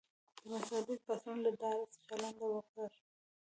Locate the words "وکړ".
2.53-2.89